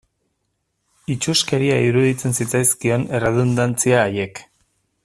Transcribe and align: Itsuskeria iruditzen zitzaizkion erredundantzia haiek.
Itsuskeria 1.15 1.75
iruditzen 1.89 2.35
zitzaizkion 2.41 3.07
erredundantzia 3.19 4.05
haiek. 4.09 4.43